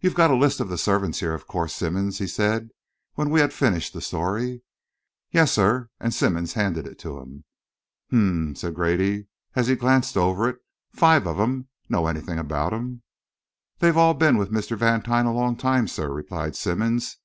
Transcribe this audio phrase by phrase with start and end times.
[0.00, 2.68] "You've got a list of the servants here, of course, Simmonds," he said,
[3.14, 4.60] when we had finished the story.
[5.30, 7.44] "Yes, sir," and Simmonds handed it to him.
[8.10, 10.60] "H m," said Grady, as he glanced it over.
[10.92, 11.68] "Five of 'em.
[11.88, 13.00] Know anything about 'em?"
[13.78, 14.76] "They've all been with Mr.
[14.76, 17.16] Vantine a long time, sir," replied Simmonds.